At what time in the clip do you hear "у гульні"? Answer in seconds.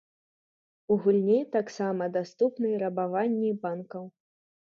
0.95-1.37